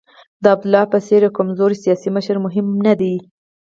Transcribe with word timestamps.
د 0.43 0.45
عبدالله 0.53 0.83
په 0.93 0.97
څېر 1.07 1.21
یو 1.25 1.35
کمزوری 1.37 1.77
سیاسي 1.85 2.09
مشر 2.15 2.35
مهم 2.45 2.67
نه 2.85 2.93
دی. 2.99 3.15